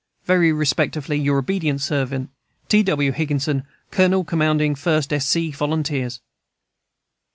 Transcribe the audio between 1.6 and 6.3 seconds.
servant, T, W. HIGGINSON, Colonel commanding 1st S. C. Volunteers.